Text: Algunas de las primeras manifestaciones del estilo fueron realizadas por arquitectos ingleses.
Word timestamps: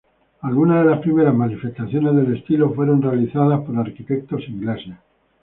Algunas 0.41 0.83
de 0.83 0.89
las 0.89 0.99
primeras 0.99 1.35
manifestaciones 1.35 2.15
del 2.15 2.35
estilo 2.35 2.73
fueron 2.73 3.03
realizadas 3.03 3.61
por 3.63 3.77
arquitectos 3.77 4.49
ingleses. 4.49 4.95